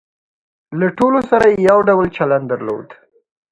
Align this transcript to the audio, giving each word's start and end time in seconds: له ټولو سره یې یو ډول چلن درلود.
له 0.79 0.87
ټولو 0.97 1.19
سره 1.29 1.45
یې 1.51 1.57
یو 1.69 1.79
ډول 1.89 2.07
چلن 2.17 2.41
درلود. 2.51 2.87